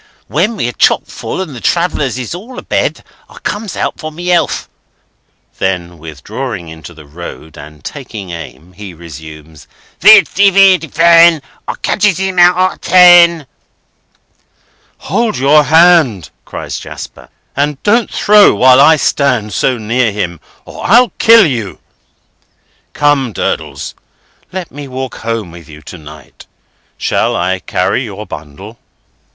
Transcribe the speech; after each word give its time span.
When 0.27 0.55
we're 0.55 0.71
chock 0.71 1.05
full 1.05 1.41
and 1.41 1.55
the 1.55 1.61
Travellers 1.61 2.17
is 2.17 2.33
all 2.33 2.57
a 2.57 2.63
bed 2.63 3.03
I 3.29 3.37
come 3.37 3.67
out 3.75 3.99
for 3.99 4.11
my 4.11 4.29
'elth." 4.29 4.67
Then 5.59 5.99
withdrawing 5.99 6.69
into 6.69 6.95
the 6.95 7.05
road, 7.05 7.55
and 7.55 7.83
taking 7.85 8.31
aim, 8.31 8.73
he 8.73 8.95
resumes:— 8.95 9.67
"Widdy 10.01 10.49
widdy 10.49 10.89
wen! 10.97 11.39
I—ket—ches—Im—out—ar—ter—" 11.67 13.45
"Hold 14.97 15.37
your 15.37 15.65
hand," 15.65 16.31
cries 16.45 16.79
Jasper, 16.79 17.29
"and 17.55 17.77
don't 17.83 18.09
throw 18.09 18.55
while 18.55 18.81
I 18.81 18.95
stand 18.95 19.53
so 19.53 19.77
near 19.77 20.11
him, 20.11 20.39
or 20.65 20.83
I'll 20.83 21.11
kill 21.19 21.45
you! 21.45 21.77
Come, 22.93 23.33
Durdles; 23.33 23.93
let 24.51 24.71
me 24.71 24.87
walk 24.87 25.17
home 25.17 25.51
with 25.51 25.69
you 25.69 25.83
to 25.83 25.99
night. 25.99 26.47
Shall 26.97 27.35
I 27.35 27.59
carry 27.59 28.03
your 28.05 28.25
bundle?" 28.25 28.79